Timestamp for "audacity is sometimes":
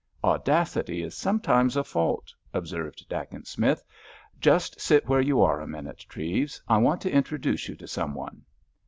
0.23-1.77